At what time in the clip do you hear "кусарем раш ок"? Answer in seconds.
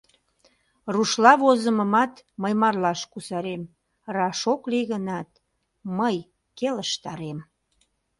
3.11-4.61